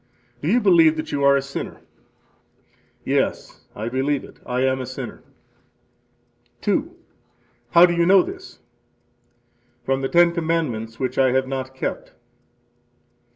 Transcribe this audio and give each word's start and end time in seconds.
Do 0.41 0.47
you 0.51 0.59
believe 0.59 0.97
that 0.97 1.11
you 1.11 1.23
are 1.23 1.37
a 1.37 1.43
sinner? 1.43 1.79
Yes, 3.05 3.65
I 3.75 3.87
believe 3.87 4.23
it. 4.23 4.39
I 4.47 4.61
am 4.61 4.81
a 4.81 4.85
sinner. 4.87 5.21
2. 6.61 6.95
How 7.69 7.85
do 7.85 7.93
you 7.93 8.07
know 8.07 8.23
this? 8.23 8.57
From 9.83 10.01
the 10.01 10.09
Ten 10.09 10.33
Commandments, 10.33 10.99
which 10.99 11.19
I 11.19 11.33
have 11.33 11.47
not 11.47 11.75
kept. 11.75 12.13